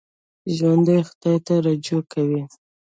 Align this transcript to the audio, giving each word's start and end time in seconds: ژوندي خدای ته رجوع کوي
ژوندي 0.55 0.97
خدای 1.07 1.37
ته 1.45 1.53
رجوع 1.65 2.03
کوي 2.13 2.43